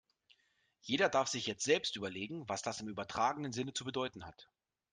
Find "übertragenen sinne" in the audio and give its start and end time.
2.87-3.71